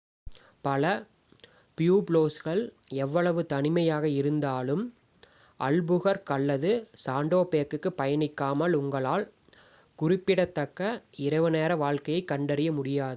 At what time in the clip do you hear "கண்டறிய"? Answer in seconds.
12.25-12.69